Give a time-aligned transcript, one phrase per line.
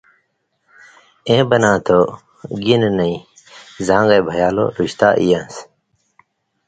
[1.27, 1.99] اېں بنا تُھو:
[2.63, 3.17] گِن نَیں!
[3.87, 5.55] زاں گے بِھیان٘لو رُشتا ای یان٘س